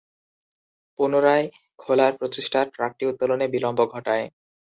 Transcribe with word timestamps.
পুনরায় 0.99 1.45
খোলার 1.79 2.13
প্রচেষ্টা 2.19 2.59
ট্র্যাকটি 2.73 3.03
উত্তোলনে 3.07 3.45
বিলম্ব 3.47 3.79
ঘটায়। 3.93 4.25